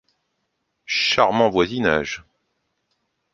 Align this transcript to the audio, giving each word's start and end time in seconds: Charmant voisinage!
Charmant 0.87 1.51
voisinage! 1.51 2.23